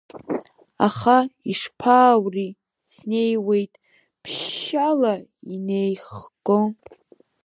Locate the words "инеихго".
5.53-6.59